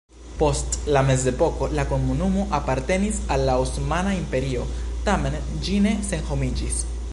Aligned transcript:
Post 0.37 0.77
la 0.95 1.01
mezepoko 1.09 1.67
la 1.79 1.85
komunumo 1.91 2.45
apartenis 2.59 3.19
al 3.37 3.45
la 3.51 3.59
Osmana 3.67 4.15
Imperio, 4.21 4.65
tamen 5.11 5.39
ĝi 5.67 5.79
ne 5.89 5.93
senhomiĝis. 6.11 6.85